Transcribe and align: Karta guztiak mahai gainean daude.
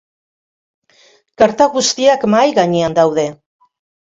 Karta 1.41 1.67
guztiak 1.75 2.25
mahai 2.35 2.57
gainean 2.61 2.97
daude. 3.03 3.29